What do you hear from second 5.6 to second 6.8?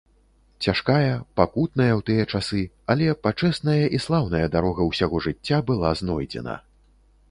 была знойдзена.